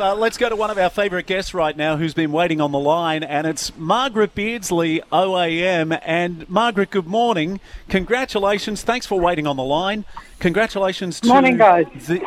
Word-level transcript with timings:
Uh, 0.00 0.14
let's 0.14 0.36
go 0.36 0.48
to 0.48 0.54
one 0.54 0.70
of 0.70 0.78
our 0.78 0.90
favourite 0.90 1.26
guests 1.26 1.52
right 1.52 1.76
now 1.76 1.96
who's 1.96 2.14
been 2.14 2.30
waiting 2.30 2.60
on 2.60 2.70
the 2.70 2.78
line, 2.78 3.24
and 3.24 3.48
it's 3.48 3.76
Margaret 3.76 4.32
Beardsley, 4.32 5.00
OAM. 5.10 5.98
And 6.04 6.48
Margaret, 6.48 6.90
good 6.90 7.08
morning. 7.08 7.58
Congratulations. 7.88 8.82
Thanks 8.82 9.06
for 9.06 9.18
waiting 9.18 9.48
on 9.48 9.56
the 9.56 9.64
line. 9.64 10.04
Congratulations 10.38 11.18
to 11.20 11.28
Morning, 11.28 11.56
guys. 11.56 11.86
the 12.06 12.24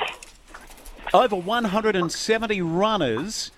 over 1.13 1.37
170 1.37 2.61
runners 2.61 3.51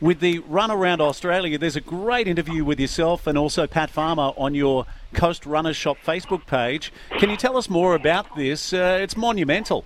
with 0.00 0.20
the 0.20 0.38
Run 0.40 0.70
Around 0.70 1.00
Australia. 1.00 1.58
There's 1.58 1.76
a 1.76 1.80
great 1.80 2.28
interview 2.28 2.64
with 2.64 2.78
yourself 2.78 3.26
and 3.26 3.36
also 3.36 3.66
Pat 3.66 3.90
Farmer 3.90 4.32
on 4.36 4.54
your 4.54 4.86
Coast 5.12 5.44
Runners 5.44 5.76
Shop 5.76 5.96
Facebook 6.06 6.46
page. 6.46 6.92
Can 7.18 7.30
you 7.30 7.36
tell 7.36 7.56
us 7.56 7.68
more 7.68 7.96
about 7.96 8.36
this? 8.36 8.72
Uh, 8.72 8.98
it's 9.00 9.16
monumental. 9.16 9.84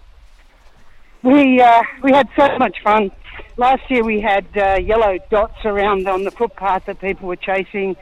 We 1.23 1.61
uh, 1.61 1.83
we 2.03 2.13
had 2.13 2.29
so 2.37 2.59
much 2.59 2.77
fun. 2.83 3.11
Last 3.57 3.83
year 3.91 4.03
we 4.05 4.21
had 4.21 4.47
uh, 4.57 4.79
yellow 4.81 5.19
dots 5.31 5.65
around 5.65 6.09
on 6.09 6.25
the 6.25 6.31
footpath 6.31 6.87
that 6.87 7.01
people 7.01 7.29
were 7.29 7.37
chasing, 7.37 7.97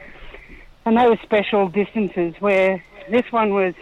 and 0.85 0.97
they 0.97 1.05
were 1.07 1.17
special 1.23 1.67
distances. 1.67 2.35
Where 2.39 2.83
this 3.09 3.25
one 3.31 3.53
was 3.53 3.73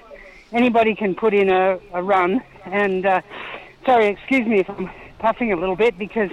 anybody 0.51 0.95
can 0.95 1.13
put 1.15 1.33
in 1.33 1.49
a, 1.49 1.79
a 1.93 2.01
run. 2.01 2.41
And 2.65 3.05
uh, 3.05 3.21
sorry, 3.85 4.07
excuse 4.07 4.47
me 4.47 4.59
if 4.59 4.69
I'm 4.69 4.89
puffing 5.19 5.51
a 5.51 5.55
little 5.55 5.75
bit 5.75 5.97
because 5.97 6.31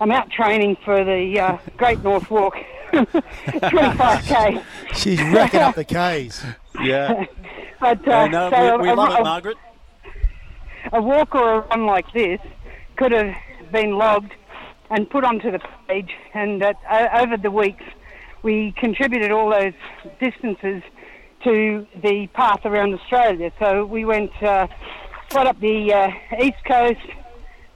I'm 0.00 0.10
out 0.10 0.30
training 0.30 0.76
for 0.84 1.04
the 1.04 1.38
uh, 1.38 1.58
Great 1.76 2.02
North 2.02 2.30
Walk, 2.30 2.54
25k. 2.92 4.64
She's 4.94 5.20
racking 5.22 5.60
up 5.60 5.74
the 5.74 5.84
Ks. 5.84 6.44
Yeah. 6.80 7.24
But, 7.80 8.06
uh, 8.06 8.28
no, 8.28 8.48
so 8.48 8.76
we, 8.76 8.82
we 8.84 8.88
a- 8.90 8.94
love 8.94 9.10
a- 9.12 9.16
it, 9.18 9.24
Margaret. 9.24 9.56
a 10.92 11.02
walk 11.02 11.34
or 11.34 11.54
a 11.54 11.60
run 11.62 11.84
like 11.84 12.04
this 12.12 12.38
could 12.94 13.10
have 13.10 13.34
been 13.72 13.96
logged 13.98 14.32
and 14.92 15.08
put 15.08 15.24
onto 15.24 15.50
the 15.50 15.60
page. 15.88 16.10
And 16.34 16.60
that, 16.62 16.76
uh, 16.88 17.08
over 17.20 17.36
the 17.36 17.50
weeks, 17.50 17.84
we 18.42 18.72
contributed 18.72 19.30
all 19.32 19.50
those 19.50 19.72
distances 20.20 20.82
to 21.44 21.86
the 22.02 22.28
path 22.28 22.60
around 22.64 22.94
Australia. 22.94 23.50
So 23.58 23.84
we 23.84 24.04
went 24.04 24.30
uh, 24.42 24.68
right 25.34 25.46
up 25.46 25.58
the 25.60 25.92
uh, 25.92 26.10
east 26.40 26.62
coast. 26.66 27.00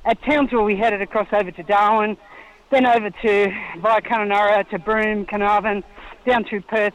At 0.04 0.22
Townsville, 0.22 0.62
we 0.62 0.76
headed 0.76 1.02
across 1.02 1.26
over 1.32 1.50
to 1.50 1.62
Darwin, 1.64 2.16
then 2.70 2.86
over 2.86 3.10
to 3.10 3.52
via 3.80 4.00
Kununurra 4.02 4.68
to 4.70 4.78
Broome, 4.78 5.26
Carnarvon, 5.26 5.82
down 6.26 6.44
to 6.44 6.60
Perth, 6.60 6.94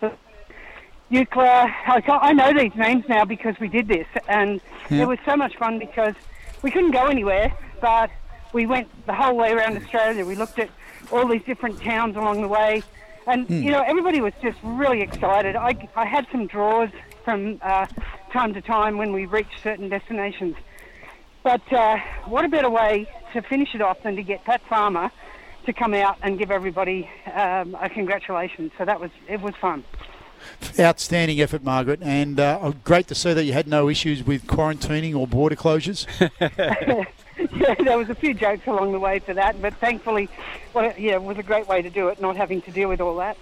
Eucla. 1.11 1.73
I, 1.87 2.01
I 2.07 2.31
know 2.31 2.53
these 2.53 2.75
names 2.75 3.03
now 3.09 3.25
because 3.25 3.55
we 3.59 3.67
did 3.67 3.87
this, 3.87 4.07
and 4.29 4.61
it 4.89 5.07
was 5.07 5.17
so 5.25 5.35
much 5.35 5.57
fun 5.57 5.79
because 5.79 6.13
we 6.61 6.71
couldn't 6.71 6.91
go 6.91 7.07
anywhere, 7.07 7.53
but 7.81 8.11
we 8.53 8.65
went 8.65 8.87
the 9.05 9.13
whole 9.13 9.35
way 9.35 9.51
around 9.51 9.77
Australia. 9.77 10.25
We 10.25 10.35
looked 10.35 10.59
at 10.59 10.69
all 11.11 11.27
these 11.27 11.43
different 11.43 11.81
towns 11.81 12.15
along 12.15 12.41
the 12.41 12.47
way, 12.47 12.83
and 13.27 13.49
you 13.49 13.71
know 13.71 13.83
everybody 13.85 14.21
was 14.21 14.33
just 14.41 14.57
really 14.63 15.01
excited. 15.01 15.55
I, 15.55 15.89
I 15.95 16.05
had 16.05 16.27
some 16.31 16.47
draws 16.47 16.89
from 17.23 17.59
uh, 17.61 17.87
time 18.31 18.53
to 18.53 18.61
time 18.61 18.97
when 18.97 19.13
we 19.13 19.25
reached 19.25 19.61
certain 19.63 19.89
destinations, 19.89 20.55
but 21.43 21.61
uh, 21.73 21.97
what 22.25 22.45
a 22.45 22.49
better 22.49 22.69
way 22.69 23.09
to 23.33 23.41
finish 23.41 23.73
it 23.73 23.81
off 23.81 24.01
than 24.03 24.15
to 24.15 24.23
get 24.23 24.43
Pat 24.43 24.61
Farmer 24.67 25.11
to 25.65 25.73
come 25.73 25.93
out 25.93 26.17
and 26.23 26.39
give 26.39 26.51
everybody 26.51 27.09
um, 27.33 27.77
a 27.79 27.89
congratulations. 27.89 28.71
So 28.77 28.85
that 28.85 28.99
was 28.99 29.11
it 29.27 29.41
was 29.41 29.55
fun. 29.55 29.83
Outstanding 30.79 31.39
effort, 31.39 31.63
Margaret, 31.63 32.01
and 32.01 32.39
uh, 32.39 32.73
great 32.83 33.07
to 33.07 33.15
see 33.15 33.31
that 33.33 33.43
you 33.43 33.53
had 33.53 33.67
no 33.67 33.89
issues 33.89 34.23
with 34.23 34.47
quarantining 34.47 35.15
or 35.15 35.27
border 35.27 35.55
closures. 35.55 36.07
there 37.83 37.97
was 37.97 38.09
a 38.09 38.15
few 38.15 38.33
jokes 38.33 38.67
along 38.67 38.91
the 38.91 38.99
way 38.99 39.19
for 39.19 39.33
that, 39.33 39.61
but 39.61 39.73
thankfully, 39.75 40.29
well, 40.73 40.93
yeah, 40.97 41.13
it 41.13 41.23
was 41.23 41.37
a 41.37 41.43
great 41.43 41.67
way 41.67 41.81
to 41.81 41.89
do 41.89 42.07
it, 42.09 42.21
not 42.21 42.35
having 42.35 42.61
to 42.63 42.71
deal 42.71 42.89
with 42.89 43.01
all 43.01 43.15
that. 43.17 43.37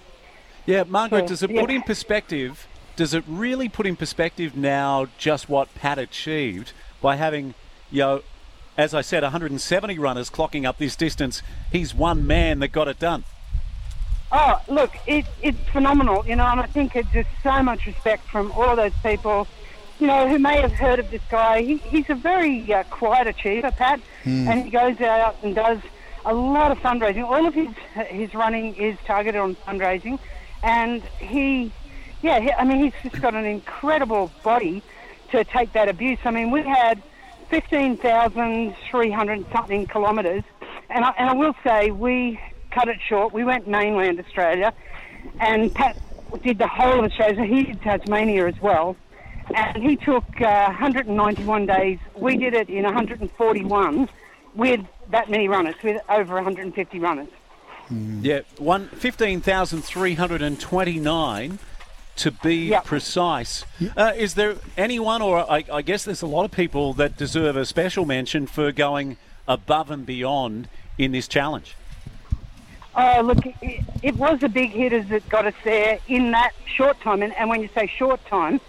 Yeah, 0.66 0.84
Margaret, 0.84 1.22
Yeah, 1.22 1.26
does 1.26 1.42
it 1.42 1.50
yeah. 1.50 1.60
put 1.60 1.70
in 1.70 1.82
perspective? 1.82 2.66
Does 2.96 3.14
it 3.14 3.24
really 3.26 3.68
put 3.68 3.86
in 3.86 3.96
perspective 3.96 4.56
now 4.56 5.06
just 5.16 5.48
what 5.48 5.74
Pat 5.74 5.98
achieved 5.98 6.72
by 7.00 7.16
having, 7.16 7.54
you 7.90 8.00
know, 8.00 8.22
as 8.76 8.94
I 8.94 9.00
said, 9.00 9.22
170 9.22 9.98
runners 9.98 10.28
clocking 10.30 10.66
up 10.66 10.78
this 10.78 10.96
distance? 10.96 11.42
He's 11.72 11.94
one 11.94 12.26
man 12.26 12.58
that 12.60 12.68
got 12.68 12.88
it 12.88 12.98
done. 12.98 13.24
Oh, 14.32 14.60
look, 14.68 14.92
it, 15.06 15.26
it's 15.42 15.58
phenomenal, 15.70 16.24
you 16.26 16.36
know, 16.36 16.46
and 16.46 16.60
I 16.60 16.66
think 16.66 16.94
it's 16.94 17.10
just 17.10 17.28
so 17.42 17.62
much 17.62 17.86
respect 17.86 18.28
from 18.28 18.52
all 18.52 18.70
of 18.70 18.76
those 18.76 18.92
people, 19.02 19.48
you 20.00 20.06
know, 20.06 20.28
who 20.28 20.38
may 20.38 20.60
have 20.60 20.72
heard 20.72 20.98
of 20.98 21.10
this 21.10 21.20
guy. 21.30 21.62
He, 21.62 21.76
he's 21.76 22.08
a 22.08 22.14
very 22.14 22.72
uh, 22.72 22.84
quiet 22.84 23.26
achiever, 23.26 23.70
Pat, 23.70 24.00
and 24.48 24.64
he 24.64 24.70
goes 24.70 24.98
out 25.00 25.36
and 25.42 25.54
does 25.54 25.78
a 26.24 26.32
lot 26.34 26.70
of 26.70 26.78
fundraising. 26.78 27.24
All 27.24 27.46
of 27.46 27.54
his 27.54 27.68
his 28.08 28.34
running 28.34 28.74
is 28.76 28.96
targeted 29.06 29.40
on 29.40 29.56
fundraising, 29.56 30.18
and 30.62 31.02
he, 31.18 31.72
yeah, 32.22 32.40
he, 32.40 32.52
I 32.52 32.64
mean, 32.64 32.82
he's 32.84 32.94
just 33.02 33.20
got 33.22 33.34
an 33.34 33.44
incredible 33.44 34.30
body 34.42 34.82
to 35.32 35.44
take 35.44 35.72
that 35.74 35.88
abuse. 35.88 36.18
I 36.24 36.30
mean, 36.30 36.50
we 36.50 36.62
had 36.62 37.02
15,300 37.50 39.46
something 39.52 39.86
kilometres, 39.86 40.44
and 40.88 41.04
I, 41.04 41.12
and 41.18 41.28
I 41.30 41.34
will 41.34 41.54
say 41.62 41.90
we 41.90 42.40
cut 42.70 42.88
it 42.88 42.98
short. 43.06 43.32
We 43.34 43.44
went 43.44 43.68
mainland 43.68 44.18
Australia, 44.18 44.72
and 45.40 45.74
Pat 45.74 45.98
did 46.42 46.58
the 46.58 46.68
whole 46.68 47.04
of 47.04 47.10
Australia. 47.10 47.36
So 47.36 47.42
he 47.42 47.64
did 47.64 47.82
Tasmania 47.82 48.46
as 48.46 48.60
well, 48.62 48.96
and 49.54 49.82
he 49.82 49.96
took 49.96 50.24
uh, 50.40 50.64
191 50.66 51.66
days. 51.66 51.98
We 52.14 52.36
did 52.36 52.54
it 52.54 52.68
in 52.68 52.84
141 52.84 54.08
with 54.54 54.80
that 55.10 55.30
many 55.30 55.48
runners, 55.48 55.74
with 55.82 56.00
over 56.08 56.34
150 56.34 56.98
runners. 56.98 57.28
Yeah, 57.90 58.40
one 58.58 58.88
15,329 58.88 61.58
to 62.16 62.30
be 62.30 62.56
Yep. 62.68 62.84
precise. 62.84 63.64
Uh, 63.96 64.12
is 64.16 64.34
there 64.34 64.56
anyone, 64.76 65.22
or 65.22 65.38
I, 65.50 65.64
I 65.72 65.82
guess 65.82 66.04
there's 66.04 66.22
a 66.22 66.26
lot 66.26 66.44
of 66.44 66.52
people 66.52 66.92
that 66.94 67.16
deserve 67.16 67.56
a 67.56 67.64
special 67.64 68.04
mention 68.04 68.46
for 68.46 68.70
going 68.70 69.16
above 69.48 69.90
and 69.90 70.06
beyond 70.06 70.68
in 70.98 71.10
this 71.12 71.26
challenge? 71.26 71.74
Oh, 72.94 73.22
look, 73.22 73.44
it, 73.46 73.84
it 74.02 74.16
was 74.16 74.40
the 74.40 74.48
big 74.48 74.70
hitters 74.70 75.06
that 75.08 75.28
got 75.28 75.46
us 75.46 75.54
there 75.64 75.98
in 76.08 76.30
that 76.32 76.52
short 76.66 77.00
time. 77.00 77.22
And, 77.22 77.32
and 77.34 77.48
when 77.48 77.62
you 77.62 77.68
say 77.74 77.86
short 77.86 78.24
time, 78.26 78.60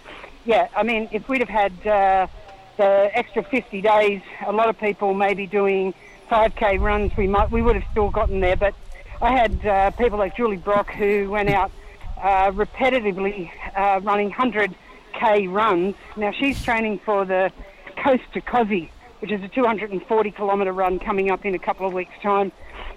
yeah, 0.44 0.68
I 0.74 0.82
mean, 0.82 1.08
if 1.12 1.28
we'd 1.28 1.40
have 1.40 1.48
had 1.48 1.86
uh, 1.86 2.26
the 2.76 3.10
extra 3.16 3.42
50 3.42 3.80
days, 3.80 4.22
a 4.46 4.52
lot 4.52 4.68
of 4.68 4.78
people 4.78 5.14
may 5.14 5.34
be 5.34 5.46
doing 5.46 5.94
5K 6.30 6.80
runs. 6.80 7.16
We 7.16 7.26
might, 7.26 7.50
we 7.50 7.62
would 7.62 7.76
have 7.76 7.90
still 7.90 8.10
gotten 8.10 8.40
there. 8.40 8.56
But 8.56 8.74
I 9.20 9.30
had 9.30 9.66
uh, 9.66 9.90
people 9.92 10.18
like 10.18 10.36
Julie 10.36 10.56
Brock 10.56 10.90
who 10.92 11.30
went 11.30 11.48
out 11.48 11.70
uh, 12.20 12.50
repetitively 12.50 13.50
uh, 13.76 14.00
running 14.02 14.32
100K 14.32 15.52
runs. 15.52 15.94
Now 16.16 16.32
she's 16.32 16.62
training 16.62 16.98
for 17.00 17.24
the 17.24 17.52
Coast 17.96 18.24
to 18.34 18.40
Kosci, 18.40 18.88
which 19.20 19.30
is 19.30 19.42
a 19.42 19.48
240 19.48 20.30
kilometre 20.32 20.72
run 20.72 20.98
coming 20.98 21.30
up 21.30 21.44
in 21.44 21.54
a 21.54 21.58
couple 21.58 21.86
of 21.86 21.92
weeks' 21.92 22.14
time. 22.22 22.50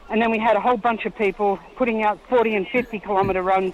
And 0.09 0.21
then 0.21 0.31
we 0.31 0.39
had 0.39 0.55
a 0.55 0.61
whole 0.61 0.77
bunch 0.77 1.05
of 1.05 1.15
people 1.15 1.59
putting 1.75 2.03
out 2.03 2.19
40 2.29 2.55
and 2.55 2.67
50 2.67 2.99
kilometre 2.99 3.41
runs, 3.41 3.73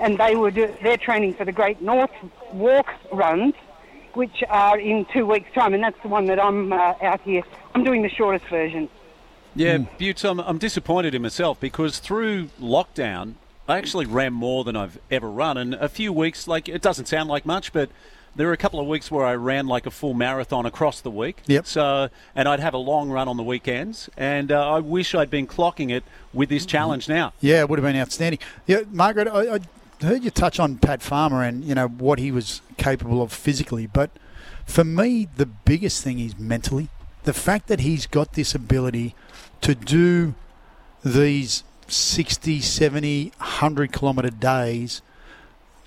and 0.00 0.18
they 0.18 0.36
were 0.36 0.50
do, 0.50 0.74
they're 0.82 0.96
training 0.96 1.34
for 1.34 1.44
the 1.44 1.52
Great 1.52 1.80
North 1.82 2.10
Walk 2.52 2.88
runs, 3.12 3.54
which 4.14 4.42
are 4.48 4.78
in 4.78 5.06
two 5.12 5.26
weeks' 5.26 5.52
time, 5.54 5.74
and 5.74 5.82
that's 5.82 6.00
the 6.02 6.08
one 6.08 6.26
that 6.26 6.42
I'm 6.42 6.72
uh, 6.72 6.94
out 7.02 7.20
here. 7.22 7.42
I'm 7.74 7.84
doing 7.84 8.02
the 8.02 8.08
shortest 8.08 8.46
version. 8.46 8.88
Yeah, 9.54 9.78
Butts, 9.78 10.24
I'm, 10.24 10.40
I'm 10.40 10.58
disappointed 10.58 11.14
in 11.14 11.22
myself 11.22 11.58
because 11.58 11.98
through 11.98 12.50
lockdown, 12.60 13.34
I 13.66 13.76
actually 13.76 14.06
ran 14.06 14.32
more 14.32 14.64
than 14.64 14.76
I've 14.76 14.98
ever 15.10 15.28
run. 15.28 15.56
And 15.56 15.74
a 15.74 15.88
few 15.88 16.12
weeks, 16.12 16.46
like, 16.46 16.68
it 16.68 16.80
doesn't 16.80 17.06
sound 17.06 17.28
like 17.28 17.44
much, 17.44 17.72
but 17.72 17.90
there 18.36 18.46
were 18.46 18.52
a 18.52 18.58
couple 18.58 18.78
of 18.78 18.86
weeks 18.86 19.10
where 19.10 19.26
I 19.26 19.34
ran 19.34 19.66
like 19.66 19.84
a 19.84 19.90
full 19.90 20.14
marathon 20.14 20.64
across 20.64 21.00
the 21.00 21.10
week. 21.10 21.42
Yep. 21.46 21.66
So, 21.66 22.08
and 22.34 22.48
I'd 22.48 22.60
have 22.60 22.72
a 22.72 22.78
long 22.78 23.10
run 23.10 23.26
on 23.26 23.36
the 23.36 23.42
weekends. 23.42 24.08
And 24.16 24.52
uh, 24.52 24.74
I 24.74 24.78
wish 24.78 25.14
I'd 25.14 25.30
been 25.30 25.46
clocking 25.46 25.90
it 25.90 26.04
with 26.32 26.48
this 26.48 26.64
challenge 26.64 27.08
now. 27.08 27.32
Yeah, 27.40 27.60
it 27.60 27.68
would 27.68 27.78
have 27.78 27.84
been 27.84 28.00
outstanding. 28.00 28.38
Yeah, 28.66 28.82
Margaret, 28.90 29.28
I, 29.28 29.56
I 29.56 29.58
heard 30.00 30.22
you 30.24 30.30
touch 30.30 30.58
on 30.60 30.76
Pat 30.78 31.02
Farmer 31.02 31.42
and 31.42 31.64
you 31.64 31.74
know 31.74 31.88
what 31.88 32.18
he 32.18 32.30
was 32.30 32.60
capable 32.76 33.20
of 33.22 33.32
physically, 33.32 33.86
but 33.86 34.10
for 34.66 34.84
me, 34.84 35.28
the 35.36 35.46
biggest 35.46 36.04
thing 36.04 36.18
is 36.18 36.38
mentally. 36.38 36.88
The 37.24 37.32
fact 37.32 37.66
that 37.68 37.80
he's 37.80 38.06
got 38.06 38.34
this 38.34 38.54
ability 38.54 39.14
to 39.62 39.74
do 39.74 40.34
these 41.04 41.64
60, 41.88 42.60
70, 42.60 43.32
100 43.38 43.92
kilometre 43.92 44.30
days 44.30 45.02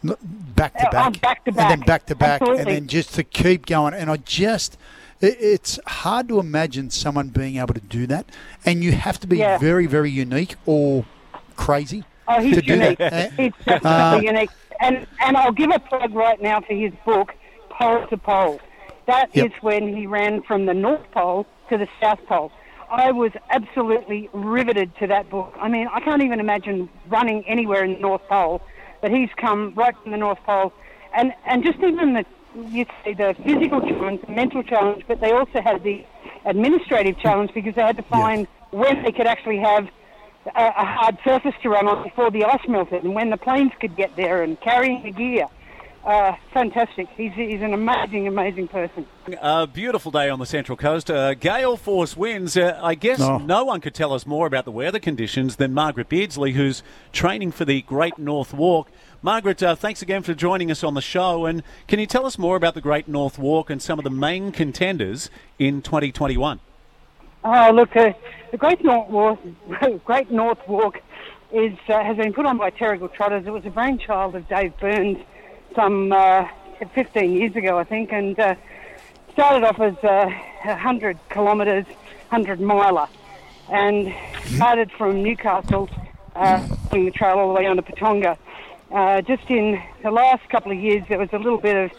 back 0.04 0.74
to 0.78 0.88
Uh, 0.88 0.92
back, 0.92 1.14
oh, 1.16 1.20
back 1.20 1.46
to 1.46 1.50
and 1.50 1.58
then 1.58 1.80
back. 1.80 1.88
back 1.88 2.06
to 2.08 2.16
back, 2.16 2.42
and 2.42 2.66
then 2.66 2.88
just 2.88 3.14
to 3.16 3.24
keep 3.24 3.66
going. 3.68 3.94
And 3.94 4.10
I 4.10 4.18
just, 4.18 4.78
it, 5.20 5.38
it's 5.40 5.80
hard 5.86 6.28
to 6.30 6.40
imagine 6.40 6.90
someone 6.90 7.30
being 7.30 7.58
able 7.58 7.76
to 7.76 7.82
do 7.82 8.08
that, 8.08 8.26
and 8.66 8.84
you 8.84 8.94
have 8.94 9.20
to 9.20 9.28
be 9.28 9.38
Yeah. 9.38 9.58
very, 9.60 9.86
very 9.86 10.10
unique 10.10 10.56
or 10.66 11.06
crazy 11.56 12.04
Oh, 12.38 12.42
he's 12.42 12.56
to 12.56 12.62
do 12.62 12.74
unique. 12.74 12.98
that. 13.00 13.14
Eh? 13.14 13.30
He's 13.38 13.54
definitely 13.66 14.28
Uh, 14.28 14.32
unique. 14.34 14.50
And 14.80 15.06
and 15.24 15.38
I'll 15.38 15.52
give 15.52 15.70
a 15.74 15.80
plug 15.80 16.14
right 16.14 16.42
now 16.42 16.62
for 16.62 16.74
his 16.74 16.92
book, 17.06 17.34
Pole 17.70 18.06
to 18.08 18.18
Pole. 18.18 18.60
That 19.08 19.30
is 19.34 19.44
Yep. 19.44 19.52
when 19.62 19.96
he 19.96 20.08
ran 20.08 20.42
from 20.44 20.66
the 20.66 20.74
North 20.74 21.10
Pole 21.12 21.46
to 21.70 21.78
the 21.78 21.88
South 22.02 22.20
Pole. 22.28 22.52
I 22.90 23.12
was 23.12 23.32
absolutely 23.52 24.30
riveted 24.34 24.94
to 24.98 25.08
that 25.08 25.30
book. 25.30 25.54
I 25.60 25.70
mean, 25.70 25.88
I 25.94 26.00
can't 26.02 26.22
even 26.24 26.40
imagine 26.40 26.90
running 27.10 27.44
anywhere 27.48 27.84
in 27.86 27.94
the 27.94 28.00
North 28.00 28.22
Pole, 28.28 28.62
but 29.02 29.12
he's 29.12 29.30
come 29.38 29.74
right 29.76 29.96
from 30.02 30.12
the 30.12 30.18
North 30.18 30.40
Pole, 30.46 30.74
and 31.16 31.34
and 31.46 31.64
just 31.64 31.80
even 31.80 32.14
the 32.14 32.26
you 32.70 32.86
say 33.04 33.14
the 33.14 33.34
physical 33.46 33.80
challenge, 33.82 34.22
the 34.28 34.32
mental 34.34 34.62
challenge, 34.64 35.04
but 35.08 35.22
they 35.22 35.32
also 35.32 35.62
had 35.62 35.84
the 35.84 36.04
administrative 36.46 37.18
challenge 37.20 37.52
because 37.54 37.76
they 37.76 37.82
had 37.82 37.96
to 37.98 38.04
find 38.04 38.46
when 38.72 39.02
they 39.04 39.12
could 39.12 39.28
actually 39.28 39.58
have 39.58 39.88
a, 40.56 40.66
a 40.78 40.86
hard 40.86 41.18
surface 41.24 41.54
to 41.64 41.70
run 41.70 41.88
on 41.88 42.04
before 42.04 42.32
the 42.32 42.44
ice 42.46 42.68
melted 42.68 43.04
and 43.04 43.14
when 43.14 43.30
the 43.30 43.38
planes 43.38 43.72
could 43.80 43.96
get 43.96 44.16
there 44.16 44.44
and 44.44 44.60
carrying 44.62 45.04
the 45.04 45.12
gear. 45.12 45.46
Uh, 46.04 46.36
fantastic. 46.52 47.08
He's, 47.16 47.32
he's 47.34 47.62
an 47.62 47.76
amazing, 47.76 48.28
amazing 48.28 48.68
person. 48.70 49.06
A 49.40 49.68
beautiful 49.68 50.10
day 50.10 50.32
on 50.32 50.40
the 50.40 50.48
Central 50.48 50.76
Coast. 50.76 51.12
Uh, 51.12 51.36
gale 51.36 51.78
force 51.78 52.18
winds. 52.18 52.58
Uh, 52.58 52.80
I 52.82 52.96
guess 52.96 53.22
Oh. 53.22 53.38
no 53.38 53.66
one 53.66 53.82
could 53.82 53.94
tell 53.94 54.12
us 54.12 54.26
more 54.26 54.48
about 54.48 54.66
the 54.66 54.72
weather 54.72 54.98
conditions 54.98 55.58
than 55.58 55.76
Margaret 55.76 56.10
Beardsley, 56.10 56.54
who's 56.54 56.82
training 57.12 57.52
for 57.52 57.66
the 57.66 57.84
Great 57.84 58.18
North 58.18 58.52
Walk. 58.52 58.90
Margaret, 59.22 59.62
uh, 59.62 59.76
thanks 59.76 60.02
again 60.02 60.24
for 60.24 60.34
joining 60.34 60.72
us 60.72 60.84
on 60.84 60.96
the 60.96 61.02
show. 61.02 61.46
And 61.46 61.62
can 61.88 62.00
you 62.00 62.08
tell 62.08 62.26
us 62.26 62.40
more 62.40 62.56
about 62.56 62.74
the 62.74 62.82
Great 62.82 63.08
North 63.08 63.38
Walk 63.38 63.70
and 63.70 63.80
some 63.80 64.00
of 64.00 64.04
the 64.04 64.10
main 64.10 64.52
contenders 64.52 65.30
in 65.60 65.84
2021? 65.84 66.62
Oh, 67.44 67.72
look, 67.74 67.96
uh, 67.96 68.14
the 68.52 68.58
Great 68.58 68.84
North 68.84 69.10
Walk, 69.10 69.40
Great 70.06 70.30
North 70.30 70.60
Walk 70.68 71.02
is, 71.52 71.74
uh, 71.90 72.04
has 72.04 72.16
been 72.16 72.34
put 72.34 72.46
on 72.46 72.60
by 72.60 72.70
Terrigal 72.70 73.12
Trotters. 73.12 73.48
It 73.48 73.50
was 73.50 73.66
a 73.66 73.72
brainchild 73.72 74.36
of 74.36 74.48
Dave 74.48 74.78
Burns 74.80 75.18
some 75.76 76.12
uh, 76.12 76.48
15 76.94 77.34
years 77.34 77.56
ago, 77.56 77.80
I 77.80 77.84
think, 77.84 78.12
and 78.12 78.40
uh, 78.40 78.54
started 79.34 79.64
off 79.66 79.80
as 79.80 79.96
uh, 80.04 80.30
a 80.66 80.68
100 80.68 81.18
kilometres, 81.32 81.86
100 82.30 82.62
miler, 82.62 83.08
and 83.70 84.14
started 84.44 84.92
from 84.92 85.24
Newcastle, 85.24 85.90
uh, 86.36 86.64
doing 86.92 87.06
the 87.06 87.12
trail 87.12 87.40
all 87.40 87.48
the 87.48 87.60
way 87.60 87.66
on 87.66 87.76
to 87.76 87.82
Patonga. 87.82 88.38
Just 89.26 89.50
in 89.50 89.82
the 90.04 90.12
last 90.12 90.48
couple 90.50 90.72
of 90.72 90.78
years, 90.78 91.04
there 91.10 91.18
was 91.18 91.30
a 91.34 91.40
little 91.40 91.58
bit 91.58 91.92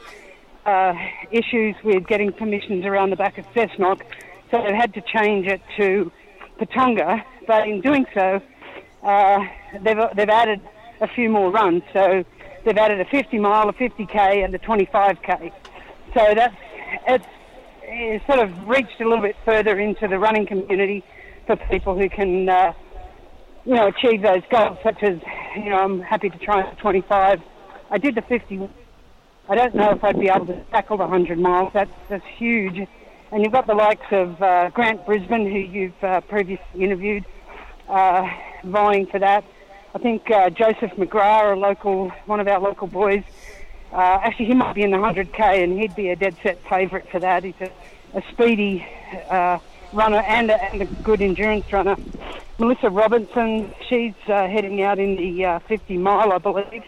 of 0.67 0.97
issues 1.33 1.75
with 1.83 2.07
getting 2.07 2.33
permissions 2.33 2.85
around 2.85 3.11
the 3.11 3.17
back 3.17 3.39
of 3.39 3.47
Cessnock, 3.55 4.03
so 4.53 4.63
they've 4.63 4.75
had 4.75 4.95
to 4.95 5.01
change 5.01 5.47
it 5.47 5.63
to 5.79 6.13
Patonga. 6.61 7.25
But 7.47 7.67
in 7.67 7.81
doing 7.81 8.07
so, 8.15 8.41
uh, 9.03 9.39
they've, 9.81 9.99
they've 10.15 10.29
added 10.29 10.61
a 11.01 11.09
few 11.09 11.29
more 11.29 11.51
runs. 11.51 11.83
So 11.93 12.25
they've 12.65 12.77
added 12.77 13.01
a 13.01 13.05
50 13.07 13.39
mile, 13.39 13.69
a 13.69 13.73
50k, 13.73 14.45
and 14.45 14.55
a 14.55 14.59
25k. 14.59 15.53
So 16.15 16.35
that's 16.35 16.55
it's, 17.09 17.27
it's 17.83 18.27
sort 18.27 18.39
of 18.39 18.69
reached 18.69 19.01
a 19.01 19.09
little 19.09 19.23
bit 19.23 19.37
further 19.45 19.81
into 19.81 20.07
the 20.07 20.19
running 20.19 20.47
community 20.47 21.03
for 21.47 21.57
people 21.57 21.99
who 21.99 22.09
can, 22.09 22.49
uh, 22.49 22.73
you 23.65 23.75
know, 23.75 23.89
achieve 23.89 24.23
those 24.23 24.43
goals. 24.51 24.77
Such 24.85 25.03
as, 25.03 25.19
you 25.57 25.71
know, 25.71 25.79
I'm 25.79 26.01
happy 26.03 26.29
to 26.29 26.39
try 26.39 26.69
the 26.69 26.77
25. 26.77 27.41
I 27.91 27.99
did 27.99 28.15
the 28.15 28.23
50 28.23 28.69
I 29.49 29.57
don't 29.57 29.75
know 29.75 29.91
if 29.91 30.05
I'd 30.05 30.21
be 30.21 30.29
able 30.29 30.47
to 30.47 30.65
tackle 30.71 30.97
the 30.99 31.03
100 31.03 31.39
miles. 31.39 31.73
That's, 31.75 31.91
that's 32.09 32.25
huge. 32.37 32.87
And 33.33 33.43
you've 33.43 33.53
got 33.53 33.67
the 33.67 33.75
likes 33.75 34.05
of 34.11 34.43
uh, 34.43 34.69
Grant 34.69 35.07
Brisbane, 35.07 35.51
who 35.51 35.59
you've 35.59 36.05
uh, 36.05 36.21
previously 36.21 36.85
interviewed, 36.85 37.25
uh, 37.89 38.29
vying 38.63 39.07
for 39.07 39.19
that. 39.21 39.43
I 39.95 39.99
think 39.99 40.31
uh, 40.31 40.51
Joseph 40.51 40.93
McGrath, 40.93 41.55
a 41.55 41.57
local, 41.57 42.11
one 42.27 42.41
of 42.41 42.49
our 42.49 42.61
local 42.61 42.89
boys, 42.89 43.25
uh, 43.91 44.21
actually 44.23 44.47
he 44.47 44.55
might 44.55 44.75
be 44.75 44.83
in 44.83 44.91
the 44.91 44.99
100k, 44.99 45.65
and 45.65 45.81
he'd 45.81 45.97
be 45.97 46.11
a 46.11 46.17
dead 46.17 46.37
set 46.43 46.63
favourite 46.69 47.09
for 47.09 47.21
that. 47.21 47.43
He's 47.43 47.55
a, 47.63 47.71
a 48.13 48.23
speedy 48.33 48.87
uh, 49.31 49.59
runner 49.95 50.19
and 50.19 50.51
a, 50.51 50.63
and 50.65 50.83
a 50.83 50.87
good 51.03 51.23
endurance 51.23 51.73
runner. 51.73 51.97
Melissa 52.59 52.91
Robinson, 52.91 53.75
she's 53.89 54.13
heading 54.27 54.83
out 54.83 54.99
in 54.99 55.17
the 55.17 55.47
uh, 55.47 55.59
50 55.61 55.97
mile, 55.97 56.33
I 56.33 56.39
believe. 56.39 56.85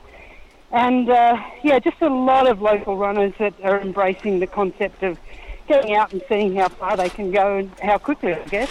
And 0.72 1.08
yeah, 1.08 1.78
just 1.78 2.02
a 2.02 2.10
lot 2.10 2.46
of 2.46 2.60
local 2.60 2.98
runners 2.98 3.32
that 3.38 3.54
are 3.62 3.80
embracing 3.80 4.40
the 4.40 4.46
concept 4.46 5.02
of 5.02 5.18
getting 5.66 5.94
out 5.94 6.12
and 6.12 6.22
seeing 6.28 6.56
how 6.56 6.68
far 6.68 6.96
they 6.96 7.08
can 7.08 7.30
go 7.30 7.56
and 7.58 7.70
how 7.80 7.98
quickly, 7.98 8.34
I 8.34 8.44
guess. 8.46 8.70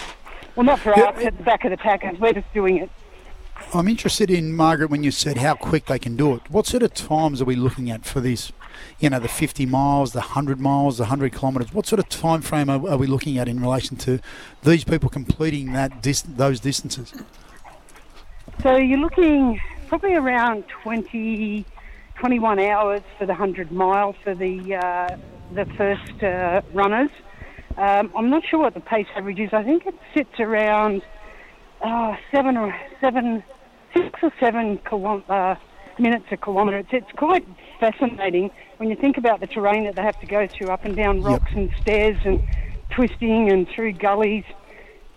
Well, 0.56 0.64
not 0.64 0.80
for 0.80 0.94
Yeah, 0.96 1.04
us 1.06 1.24
at 1.24 1.36
the 1.36 1.42
back 1.42 1.64
of 1.64 1.70
the 1.70 1.76
packers, 1.76 2.18
we're 2.18 2.32
just 2.32 2.52
doing 2.54 2.78
it. 2.78 2.90
I'm 3.72 3.88
interested 3.88 4.30
in 4.30 4.52
Margaret 4.54 4.90
when 4.90 5.02
you 5.04 5.10
said 5.10 5.38
how 5.38 5.54
quick 5.54 5.86
they 5.86 5.98
can 5.98 6.16
do 6.16 6.34
it. 6.34 6.42
What 6.50 6.66
sort 6.66 6.82
of 6.82 6.92
times 6.94 7.40
are 7.40 7.44
we 7.44 7.56
looking 7.56 7.90
at 7.90 8.04
for 8.04 8.20
this? 8.20 8.52
You 8.98 9.10
know, 9.10 9.18
the 9.20 9.28
50 9.28 9.66
miles, 9.66 10.12
the 10.12 10.20
100 10.20 10.60
miles, 10.60 10.98
the 10.98 11.04
100 11.04 11.32
kilometres. 11.32 11.72
What 11.72 11.86
sort 11.86 12.00
of 12.00 12.08
time 12.08 12.40
frame 12.42 12.68
are, 12.68 12.88
are 12.88 12.96
we 12.96 13.06
looking 13.06 13.38
at 13.38 13.48
in 13.48 13.60
relation 13.60 13.96
to 13.98 14.20
these 14.62 14.84
people 14.84 15.08
completing 15.08 15.72
that 15.72 16.02
dis- 16.02 16.22
those 16.22 16.60
distances? 16.60 17.14
So 18.62 18.76
you're 18.76 18.98
looking 18.98 19.60
probably 19.88 20.14
around 20.14 20.64
20, 20.82 21.64
21 22.16 22.58
hours 22.58 23.02
for 23.18 23.26
the 23.26 23.32
100 23.32 23.70
mile 23.72 24.14
for 24.24 24.34
the 24.34 24.74
uh, 24.74 25.16
the 25.52 25.66
first 25.76 26.22
uh, 26.22 26.62
runners. 26.72 27.10
Um, 27.76 28.12
I'm 28.16 28.30
not 28.30 28.44
sure 28.48 28.60
what 28.60 28.74
the 28.74 28.80
pace 28.80 29.06
average 29.16 29.40
is. 29.40 29.50
I 29.52 29.62
think 29.62 29.86
it 29.86 29.94
sits 30.14 30.38
around 30.38 31.02
uh, 31.82 32.16
seven 32.32 32.56
or 32.56 32.74
seven, 33.00 33.42
six 33.92 34.20
or 34.22 34.32
seven 34.38 34.78
kilom- 34.78 35.28
uh, 35.28 35.56
minutes 35.98 36.26
a 36.30 36.36
kilometre. 36.36 36.78
It's, 36.78 36.88
it's 36.92 37.12
quite 37.16 37.46
fascinating 37.80 38.50
when 38.76 38.90
you 38.90 38.96
think 38.96 39.18
about 39.18 39.40
the 39.40 39.46
terrain 39.46 39.84
that 39.84 39.96
they 39.96 40.02
have 40.02 40.18
to 40.20 40.26
go 40.26 40.46
through, 40.46 40.68
up 40.68 40.84
and 40.84 40.96
down 40.96 41.22
rocks 41.22 41.50
and 41.54 41.70
stairs 41.80 42.16
and 42.24 42.40
twisting 42.90 43.50
and 43.50 43.68
through 43.68 43.94
gullies. 43.94 44.44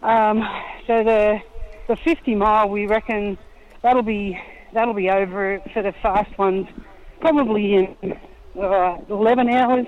Um, 0.02 0.44
so 0.86 1.04
the 1.04 1.40
the 1.88 1.96
50 1.96 2.36
mile, 2.36 2.68
we 2.70 2.86
reckon 2.86 3.38
that'll 3.82 4.04
be 4.04 4.38
that'll 4.74 4.94
be 4.94 5.10
over 5.10 5.62
for 5.74 5.82
the 5.82 5.94
fast 6.02 6.38
ones, 6.38 6.68
probably 7.22 7.76
in 7.76 8.20
uh, 8.62 8.98
11 9.10 9.50
hours, 9.50 9.86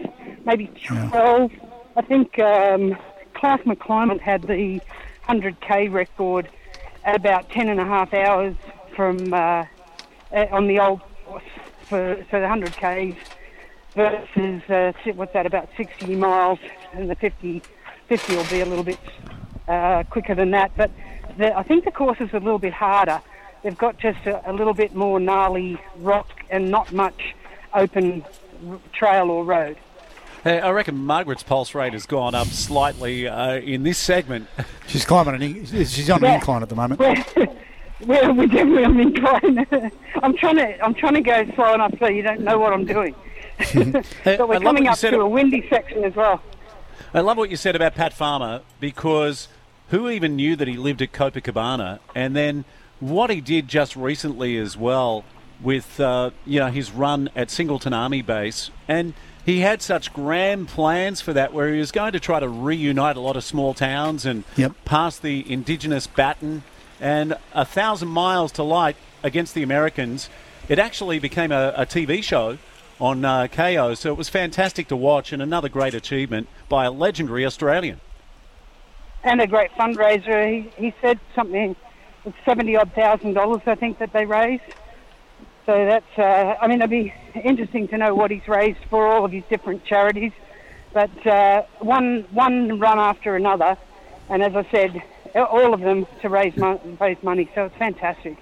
maybe 0.50 0.68
12. 0.84 1.52
I 1.96 2.02
think 2.02 2.40
um, 2.40 2.98
Clark 3.36 3.66
McClymont 3.66 4.20
had 4.20 4.42
the 4.42 4.82
100k 5.28 5.92
record 5.92 6.50
at 7.06 7.16
about 7.16 7.52
10 7.52 7.70
and 7.70 7.80
a 7.80 7.86
half 7.86 8.14
hours 8.16 8.56
from 8.96 9.32
uh, 9.32 9.66
uh, 10.32 10.46
on 10.52 10.68
the 10.68 10.80
old 10.80 11.02
course 11.26 11.44
for 11.84 12.26
so 12.32 12.40
the 12.40 12.48
100k 12.48 13.16
versus 13.94 14.70
uh, 14.70 14.92
what's 15.14 15.34
that 15.34 15.46
about 15.46 15.70
60 15.78 16.16
miles 16.16 16.60
and 16.94 17.10
the 17.10 17.16
50 17.16 17.62
50 18.08 18.36
will 18.36 18.44
be 18.46 18.62
a 18.62 18.66
little 18.66 18.84
bit 18.84 19.00
uh, 19.68 20.04
quicker 20.10 20.34
than 20.34 20.50
that. 20.52 20.72
But 20.76 20.90
the, 21.38 21.56
I 21.56 21.62
think 21.62 21.86
the 21.86 21.92
course 21.92 22.20
is 22.20 22.30
a 22.34 22.40
little 22.40 22.58
bit 22.58 22.74
harder. 22.74 23.22
They've 23.62 23.78
got 23.78 24.00
just 24.00 24.26
a, 24.26 24.50
a 24.50 24.54
little 24.54 24.74
bit 24.74 24.96
more 24.96 25.20
gnarly 25.20 25.80
rock 25.98 26.28
and 26.50 26.72
not 26.72 26.92
much 26.92 27.36
open 27.76 28.26
r- 28.68 28.80
trail 28.94 29.30
or 29.30 29.44
road 29.46 29.78
I 30.46 30.70
reckon 30.70 30.96
Margaret's 31.06 31.44
pulse 31.44 31.76
rate 31.76 31.94
has 31.94 32.06
gone 32.06 32.34
up 32.36 32.48
slightly 32.48 33.28
uh, 33.28 33.56
in 33.56 33.84
this 33.84 33.98
segment. 33.98 34.48
She's 34.88 35.06
climbing 35.06 35.36
an 35.36 35.42
in- 35.42 35.66
she's 35.66 36.10
on 36.10 36.20
an 36.20 36.26
Yeah. 36.26 36.36
incline 36.36 36.62
at 36.64 36.70
the 36.70 36.76
moment. 36.76 37.00
we're, 37.00 37.16
we're, 38.06 38.34
we're 38.34 38.48
definitely 38.48 38.86
on 38.86 38.96
the 38.98 39.02
incline 39.04 39.92
I'm 40.24 40.36
trying 40.38 40.56
to 40.56 40.80
I'm 40.84 40.94
trying 40.94 41.16
to 41.16 41.22
go 41.22 41.46
slow 41.56 41.74
enough 41.74 41.94
so 42.00 42.08
you 42.08 42.22
don't 42.22 42.42
know 42.42 42.58
what 42.58 42.72
I'm 42.74 42.86
doing 42.86 43.14
Hey, 43.60 44.38
but 44.38 44.48
we're 44.48 44.56
love 44.56 44.64
coming 44.64 44.88
up 44.88 44.98
to 45.00 45.20
a 45.20 45.28
windy 45.28 45.68
section 45.70 46.06
as 46.06 46.16
well 46.16 46.42
I 47.14 47.20
love 47.20 47.36
what 47.38 47.50
you 47.50 47.58
said 47.58 47.76
about 47.76 47.96
Pat 47.96 48.14
Farmer 48.14 48.62
because 48.80 49.50
who 49.90 50.10
even 50.10 50.36
knew 50.38 50.56
that 50.56 50.68
he 50.68 50.78
lived 50.78 51.02
at 51.02 51.12
Copacabana? 51.12 52.00
And 52.16 52.36
then 52.36 52.64
what 53.00 53.30
he 53.32 53.42
did 53.42 53.68
just 53.68 53.96
recently 53.96 54.56
as 54.58 54.78
well 54.78 55.26
with 55.62 56.00
uh, 56.00 56.30
you 56.46 56.60
know 56.60 56.68
his 56.68 56.92
run 56.92 57.30
at 57.36 57.50
Singleton 57.50 57.92
Army 57.94 58.22
Base, 58.22 58.70
and 58.88 59.14
he 59.50 59.62
had 59.62 59.82
such 59.82 60.14
grand 60.14 60.68
plans 60.68 61.22
for 61.22 61.34
that, 61.34 61.52
where 61.54 61.74
he 61.74 61.80
was 61.80 61.92
going 61.92 62.12
to 62.14 62.20
try 62.20 62.40
to 62.40 62.48
reunite 62.48 63.18
a 63.18 63.20
lot 63.20 63.36
of 63.36 63.44
small 63.44 63.74
towns 63.74 64.24
and 64.24 64.44
Yep. 64.56 64.74
pass 64.86 65.18
the 65.18 65.52
indigenous 65.52 66.06
baton, 66.06 66.62
and 67.02 67.36
a 67.54 67.66
thousand 67.66 68.10
miles 68.10 68.52
to 68.54 68.64
light 68.64 68.96
against 69.24 69.56
the 69.56 69.64
Americans. 69.64 70.30
It 70.68 70.78
actually 70.78 71.18
became 71.18 71.52
a, 71.52 71.74
a 71.76 71.86
TV 71.88 72.22
show 72.24 72.60
on 73.02 73.26
uh, 73.26 73.48
KO, 73.48 73.96
so 73.96 74.12
it 74.12 74.18
was 74.18 74.30
fantastic 74.30 74.88
to 74.90 74.96
watch, 74.96 75.34
and 75.34 75.42
another 75.42 75.68
great 75.70 75.96
achievement 75.96 76.48
by 76.68 76.86
a 76.86 76.92
legendary 76.92 77.44
Australian. 77.44 78.00
and 79.24 79.42
a 79.42 79.48
great 79.48 79.72
fundraiser. 79.72 80.38
He, 80.78 80.86
he 80.86 80.94
said 81.02 81.20
something, 81.34 81.76
it's 82.24 82.38
seventy 82.46 82.76
odd 82.76 82.92
thousand 82.94 83.34
dollars, 83.34 83.62
I 83.66 83.74
think, 83.76 83.98
that 83.98 84.14
they 84.14 84.26
raised. 84.28 84.62
So 85.70 85.86
that's, 85.86 86.18
uh, 86.18 86.56
I 86.60 86.68
mean, 86.68 86.80
it'd 86.80 86.90
be 86.90 87.14
interesting 87.44 87.88
to 87.90 87.98
know 88.00 88.16
what 88.16 88.32
he's 88.32 88.48
raised 88.48 88.80
for 88.90 89.06
all 89.06 89.24
of 89.24 89.32
his 89.32 89.44
different 89.52 89.86
charities. 89.86 90.32
But 90.94 91.28
uh, 91.28 91.62
one 91.78 92.26
one 92.32 92.80
run 92.80 92.98
after 92.98 93.36
another, 93.36 93.78
and 94.30 94.42
as 94.42 94.56
I 94.56 94.68
said, 94.72 95.04
all 95.36 95.76
of 95.76 95.82
them 95.82 96.08
to 96.24 96.30
raise 96.30 96.58
mo- 96.58 96.82
raise 97.00 97.22
money. 97.22 97.52
So 97.54 97.66
it's 97.66 97.76
fantastic. 97.76 98.38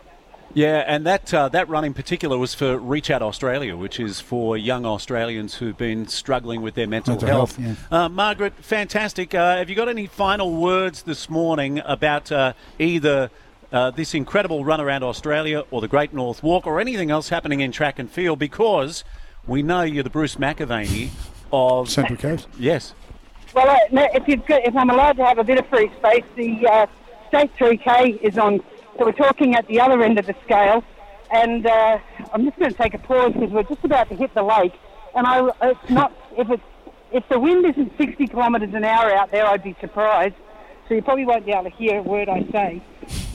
Yeah, 0.53 0.85
and 0.87 1.05
that 1.05 1.33
uh, 1.33 1.49
that 1.49 1.67
run 1.67 1.83
in 1.83 1.93
particular 1.93 2.37
was 2.37 2.53
for 2.53 2.77
Reach 2.77 3.11
Out 3.11 3.21
Australia, 3.21 3.75
which 3.75 3.99
is 3.99 4.21
for 4.21 4.55
young 4.55 4.85
Australians 4.85 5.55
who've 5.55 5.77
been 5.77 6.07
struggling 6.07 6.61
with 6.61 6.75
their 6.75 6.87
mental, 6.87 7.15
Mental 7.15 7.27
health. 7.27 7.57
health, 7.57 7.77
yeah. 7.91 8.05
uh, 8.05 8.07
Margaret, 8.07 8.53
fantastic. 8.61 9.35
Uh, 9.35 9.57
have 9.57 9.69
you 9.69 9.75
got 9.75 9.89
any 9.89 10.07
final 10.07 10.55
words 10.55 11.03
this 11.03 11.29
morning 11.29 11.81
about 11.83 12.31
uh, 12.31 12.53
either 12.79 13.29
uh, 13.71 13.91
this 13.91 14.13
incredible 14.13 14.63
run 14.63 14.79
around 14.79 15.03
Australia 15.03 15.63
or 15.71 15.81
the 15.81 15.87
Great 15.87 16.13
North 16.13 16.43
Walk 16.43 16.65
or 16.65 16.79
anything 16.79 17.11
else 17.11 17.29
happening 17.29 17.59
in 17.59 17.71
track 17.71 17.99
and 17.99 18.09
field? 18.09 18.39
Because 18.39 19.03
we 19.45 19.63
know 19.63 19.81
you're 19.81 20.03
the 20.03 20.09
Bruce 20.09 20.35
McAvaney 20.35 21.09
of 21.51 21.89
Central 21.89 22.17
Coast. 22.17 22.47
Yes. 22.57 22.93
Well, 23.53 23.69
uh, 23.69 24.07
if 24.13 24.27
you've 24.27 24.45
got, 24.45 24.65
if 24.65 24.75
I'm 24.75 24.89
allowed 24.89 25.17
to 25.17 25.25
have 25.25 25.37
a 25.37 25.43
bit 25.43 25.57
of 25.57 25.67
free 25.67 25.91
space, 25.97 26.23
the 26.35 26.67
uh, 26.67 26.87
state 27.29 27.51
3K 27.57 28.21
is 28.21 28.37
on. 28.37 28.59
So 28.97 29.05
we're 29.05 29.11
talking 29.13 29.55
at 29.55 29.67
the 29.67 29.79
other 29.79 30.01
end 30.03 30.19
of 30.19 30.25
the 30.25 30.35
scale, 30.43 30.83
and 31.31 31.65
uh, 31.65 31.99
I'm 32.33 32.45
just 32.45 32.57
going 32.59 32.71
to 32.71 32.77
take 32.77 32.93
a 32.93 32.99
pause 32.99 33.33
because 33.33 33.51
we're 33.51 33.63
just 33.63 33.83
about 33.83 34.09
to 34.09 34.15
hit 34.15 34.33
the 34.33 34.43
lake, 34.43 34.73
and 35.15 35.25
I 35.25 35.49
it's 35.63 35.89
not 35.89 36.13
if 36.37 36.49
it's 36.49 36.63
if 37.11 37.27
the 37.29 37.39
wind 37.39 37.65
isn't 37.65 37.97
60 37.97 38.27
kilometres 38.27 38.73
an 38.73 38.83
hour 38.83 39.13
out 39.13 39.31
there, 39.31 39.45
I'd 39.45 39.63
be 39.63 39.75
surprised. 39.79 40.35
So 40.87 40.93
you 40.93 41.01
probably 41.01 41.25
won't 41.25 41.45
be 41.45 41.51
able 41.51 41.65
to 41.65 41.69
hear 41.69 41.99
a 41.99 42.01
word 42.01 42.29
I 42.29 42.45
say, 42.51 42.81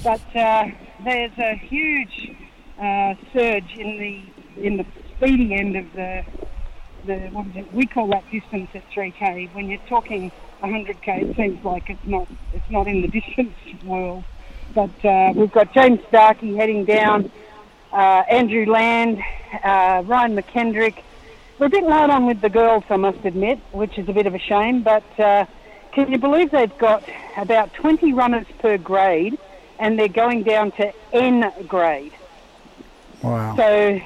but 0.03 0.37
uh, 0.37 0.69
there's 1.05 1.39
a 1.39 1.55
huge 1.55 2.37
uh, 2.79 3.15
surge 3.33 3.77
in 3.77 3.99
the 3.99 4.65
in 4.65 4.77
the 4.77 4.87
speedy 5.17 5.55
end 5.55 5.77
of 5.77 5.93
the 5.93 6.25
the 7.07 7.19
what 7.31 7.47
is 7.49 7.57
it? 7.57 7.73
We 7.73 7.87
call 7.87 8.09
that 8.09 8.25
distance 8.31 8.71
at 8.75 8.89
3k. 8.91 9.53
When 9.55 9.69
you're 9.69 9.81
talking 9.89 10.31
100k, 10.63 11.31
it 11.31 11.37
seems 11.37 11.65
like 11.65 11.91
it's 11.91 12.05
not 12.05 12.29
it's 12.53 12.71
not 12.71 12.87
in 12.87 13.03
the 13.03 13.09
distance 13.21 13.55
world. 13.85 14.25
But 14.75 15.05
uh, 15.05 15.33
we've 15.35 15.53
got 15.53 15.73
James 15.75 16.01
Starkey 16.09 16.57
heading 16.57 16.85
down, 16.85 17.31
uh, 17.93 18.23
Andrew 18.29 18.65
Land, 18.65 19.23
uh, 19.63 20.03
Ryan 20.07 20.37
McKendrick. 20.37 21.03
We're 21.59 21.67
a 21.67 21.71
bit 21.71 21.85
light 21.85 22.09
on 22.09 22.27
with 22.27 22.41
the 22.41 22.49
girls, 22.49 22.83
I 22.89 22.97
must 22.97 23.25
admit, 23.25 23.61
which 23.73 23.99
is 23.99 24.09
a 24.09 24.13
bit 24.13 24.27
of 24.27 24.35
a 24.35 24.39
shame. 24.39 24.83
But 24.83 25.05
uh, 25.21 25.45
can 25.93 26.11
you 26.11 26.19
believe 26.19 26.51
they've 26.51 26.77
got 26.79 27.05
about 27.37 27.75
20 27.75 28.15
runners 28.15 28.47
per 28.61 28.79
grade, 28.79 29.39
and 29.83 29.99
they're 29.99 30.09
going 30.09 30.45
down 30.45 30.71
to 30.73 30.93
N 31.13 31.53
grade. 31.67 32.13
Wow. 33.21 33.57
So 33.57 34.01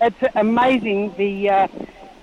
it's 0.00 0.22
amazing 0.36 1.14
the 1.16 1.50
uh, 1.50 1.68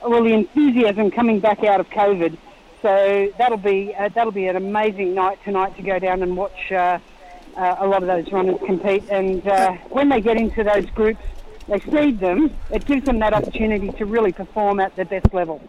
well 0.03 0.23
the 0.23 0.33
enthusiasm 0.33 1.11
coming 1.11 1.39
back 1.41 1.63
out 1.65 1.81
of 1.81 1.89
COVID. 1.89 2.37
So 2.81 3.33
that'll 3.37 3.57
be 3.57 3.93
uh, 3.93 4.09
that'll 4.15 4.31
be 4.31 4.47
an 4.47 4.55
amazing 4.55 5.13
night 5.13 5.37
tonight 5.43 5.75
to 5.75 5.83
go 5.83 5.99
down 5.99 6.23
and 6.23 6.37
watch 6.37 6.71
uh, 6.71 6.99
uh, 7.57 7.75
a 7.79 7.87
lot 7.87 8.03
of 8.03 8.07
those 8.07 8.31
runners 8.31 8.57
compete. 8.65 9.03
And 9.11 9.45
uh, 9.45 9.73
when 9.89 10.07
they 10.07 10.21
get 10.21 10.37
into 10.37 10.63
those 10.63 10.85
groups, 10.91 11.23
they 11.67 11.81
seed 11.81 12.19
them. 12.19 12.55
It 12.71 12.85
gives 12.85 13.03
them 13.03 13.19
that 13.19 13.33
opportunity 13.33 13.91
to 13.91 14.05
really 14.05 14.31
perform 14.31 14.79
at 14.79 14.95
their 14.95 15.05
best 15.05 15.33
level. 15.33 15.61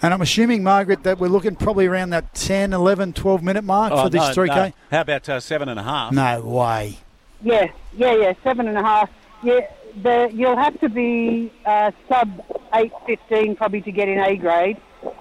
And 0.00 0.14
I'm 0.14 0.22
assuming, 0.22 0.62
Margaret, 0.62 1.02
that 1.04 1.18
we're 1.18 1.28
looking 1.28 1.56
probably 1.56 1.86
around 1.86 2.10
that 2.10 2.34
10, 2.34 2.72
11, 2.72 3.12
12 3.12 3.42
minute 3.42 3.64
mark 3.64 3.92
Oh, 3.92 4.04
for 4.04 4.10
this 4.10 4.36
no, 4.36 4.44
3K. 4.44 4.46
no. 4.56 4.72
How 4.90 5.00
about 5.02 5.28
uh, 5.28 5.40
seven 5.40 5.68
and 5.68 5.78
a 5.78 5.82
half? 5.82 6.12
No 6.12 6.40
way. 6.42 6.98
Yeah, 7.42 7.70
yeah, 7.94 8.14
yeah, 8.14 8.32
seven 8.44 8.68
and 8.68 8.78
a 8.78 8.82
half. 8.82 9.10
Yeah, 9.42 9.60
the, 10.02 10.30
you'll 10.32 10.56
have 10.56 10.78
to 10.80 10.88
be 10.88 11.52
uh, 11.66 11.90
sub 12.08 12.28
eight 12.74 12.92
fifteen 13.06 13.56
probably 13.56 13.82
to 13.82 13.92
get 13.92 14.08
in 14.08 14.18
A 14.20 14.36
grade, 14.36 14.76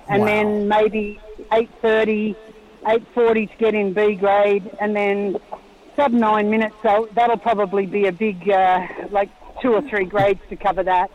and 0.08 0.22
Wow. 0.22 0.28
then 0.28 0.68
maybe 0.68 1.20
8.30, 1.52 2.36
8.40 2.84 3.50
to 3.52 3.58
get 3.58 3.74
in 3.74 3.94
B 3.94 4.16
grade, 4.16 4.70
and 4.80 4.96
then 4.96 5.38
sub 5.96 6.12
nine 6.12 6.50
minutes. 6.50 6.76
So 6.84 7.10
that'll 7.16 7.38
probably 7.38 7.86
be 7.88 8.06
a 8.08 8.12
big, 8.12 8.48
uh, 8.50 8.88
like 9.10 9.30
two 9.62 9.74
or 9.74 9.82
three 9.82 10.06
grades 10.06 10.40
to 10.50 10.56
cover 10.56 10.84
that. 10.84 11.10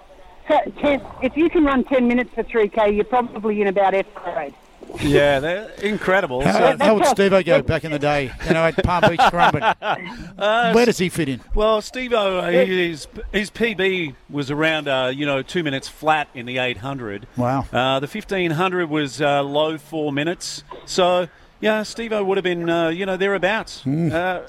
So 0.48 0.58
ten, 0.80 1.02
if 1.22 1.36
you 1.36 1.50
can 1.50 1.64
run 1.64 1.84
ten 1.84 2.06
minutes 2.08 2.30
for 2.34 2.42
three 2.42 2.68
k, 2.68 2.90
you're 2.92 3.04
probably 3.04 3.60
in 3.62 3.66
about 3.68 3.94
F 3.94 4.06
grade. 4.14 4.54
Yeah, 5.00 5.40
they're 5.40 5.70
incredible. 5.82 6.42
How, 6.44 6.52
So- 6.52 6.58
how 6.58 6.94
would 6.94 7.02
that's- 7.02 7.10
Steve 7.10 7.44
go 7.44 7.62
back 7.62 7.84
in 7.84 7.90
the 7.90 7.98
day? 7.98 8.30
You 8.46 8.54
know, 8.54 8.64
at 8.64 8.76
Palm 8.84 9.02
Beach 9.08 9.18
Currumbin. 9.18 10.74
Where 10.74 10.86
does 10.86 10.98
he 10.98 11.08
fit 11.08 11.28
in? 11.28 11.40
Well, 11.54 11.82
Steve, 11.82 12.12
uh, 12.12 12.42
his, 12.44 13.08
his 13.32 13.50
PB 13.50 14.14
was 14.30 14.50
around, 14.50 14.86
uh, 14.86 15.12
you 15.14 15.26
know, 15.26 15.42
two 15.42 15.64
minutes 15.64 15.88
flat 15.88 16.28
in 16.34 16.46
the 16.46 16.58
800. 16.58 17.26
Wow. 17.36 17.66
Uh, 17.72 17.98
the 17.98 18.06
1500 18.06 18.88
was 18.88 19.20
uh, 19.20 19.42
low 19.42 19.76
four 19.76 20.12
minutes. 20.12 20.62
So, 20.84 21.26
yeah, 21.60 21.82
Steve 21.82 22.12
would 22.12 22.36
have 22.36 22.44
been, 22.44 22.70
uh, 22.70 22.88
you 22.88 23.06
know, 23.06 23.16
thereabouts. 23.16 23.84
Uh, 23.86 24.46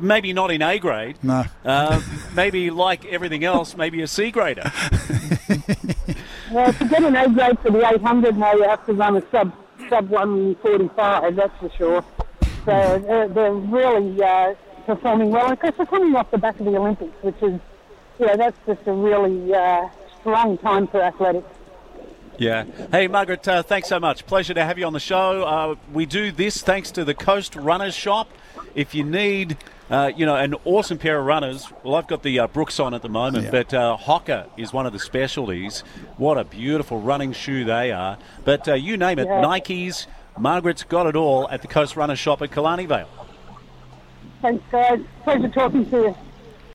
maybe 0.00 0.32
not 0.32 0.50
in 0.50 0.62
A 0.62 0.78
grade. 0.78 1.16
No. 1.22 1.44
Uh, 1.64 2.00
maybe 2.34 2.70
like 2.70 3.04
everything 3.06 3.44
else, 3.44 3.76
maybe 3.76 4.02
a 4.02 4.06
C 4.06 4.30
grader. 4.30 4.70
Well, 6.50 6.72
to 6.72 6.84
get 6.88 7.04
an 7.04 7.14
A 7.14 7.28
grade 7.28 7.60
for 7.60 7.70
the 7.70 7.88
800 7.88 8.36
now, 8.36 8.52
you 8.54 8.64
have 8.64 8.84
to 8.86 8.92
run 8.92 9.16
a 9.16 9.22
sub 9.30 9.52
sub 9.88 10.08
145. 10.08 11.36
That's 11.36 11.56
for 11.60 11.70
sure. 11.70 12.04
So 12.64 12.98
they're, 13.06 13.28
they're 13.28 13.52
really 13.52 14.20
uh, 14.20 14.54
performing 14.84 15.30
well. 15.30 15.44
And 15.44 15.52
of 15.52 15.60
course, 15.60 15.74
they're 15.76 15.86
coming 15.86 16.14
off 16.16 16.30
the 16.32 16.38
back 16.38 16.58
of 16.58 16.66
the 16.66 16.76
Olympics, 16.76 17.14
which 17.22 17.36
is, 17.36 17.60
you 18.18 18.26
know, 18.26 18.36
that's 18.36 18.58
just 18.66 18.80
a 18.86 18.92
really 18.92 19.54
uh, 19.54 19.88
strong 20.20 20.58
time 20.58 20.88
for 20.88 21.00
athletics. 21.00 21.48
Yeah. 22.36 22.64
Hey, 22.90 23.06
Margaret, 23.06 23.46
uh, 23.46 23.62
thanks 23.62 23.88
so 23.88 24.00
much. 24.00 24.26
Pleasure 24.26 24.54
to 24.54 24.64
have 24.64 24.76
you 24.78 24.86
on 24.86 24.92
the 24.92 25.00
show. 25.00 25.44
Uh, 25.44 25.74
we 25.92 26.04
do 26.04 26.32
this 26.32 26.62
thanks 26.62 26.90
to 26.92 27.04
the 27.04 27.14
Coast 27.14 27.54
Runners 27.54 27.94
Shop. 27.94 28.28
If 28.74 28.94
you 28.94 29.04
need, 29.04 29.56
uh, 29.90 30.12
you 30.16 30.24
know, 30.26 30.36
an 30.36 30.54
awesome 30.64 30.98
pair 30.98 31.18
of 31.18 31.26
runners, 31.26 31.68
well, 31.82 31.96
I've 31.96 32.06
got 32.06 32.22
the 32.22 32.38
uh, 32.40 32.46
Brooks 32.46 32.78
on 32.78 32.94
at 32.94 33.02
the 33.02 33.08
moment, 33.08 33.44
Yeah. 33.46 33.50
but 33.50 33.74
uh, 33.74 33.96
Hoka 34.00 34.46
is 34.56 34.72
one 34.72 34.86
of 34.86 34.92
the 34.92 34.98
specialties. 34.98 35.80
What 36.16 36.38
a 36.38 36.44
beautiful 36.44 37.00
running 37.00 37.32
shoe 37.32 37.64
they 37.64 37.90
are. 37.92 38.16
But 38.44 38.68
uh, 38.68 38.74
you 38.74 38.96
name 38.96 39.18
it, 39.18 39.26
Yeah. 39.26 39.42
Nikes, 39.42 40.06
Margaret's 40.38 40.84
got 40.84 41.06
it 41.06 41.16
all 41.16 41.48
at 41.48 41.62
the 41.62 41.68
Coast 41.68 41.96
Runner 41.96 42.16
Shop 42.16 42.40
at 42.42 42.52
Killarney 42.52 42.86
Vale. 42.86 43.08
Thanks, 44.42 44.64
guys. 44.70 45.00
Pleasure 45.24 45.48
talking 45.48 45.88
to 45.90 45.96
you. 45.96 46.16